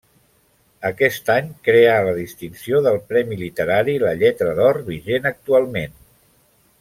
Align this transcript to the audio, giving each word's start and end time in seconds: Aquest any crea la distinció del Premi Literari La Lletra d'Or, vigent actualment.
Aquest 0.89 1.27
any 1.33 1.51
crea 1.67 1.91
la 2.07 2.15
distinció 2.21 2.79
del 2.89 2.97
Premi 3.11 3.39
Literari 3.45 3.99
La 4.07 4.15
Lletra 4.23 4.59
d'Or, 4.61 4.81
vigent 4.93 5.29
actualment. 5.35 5.95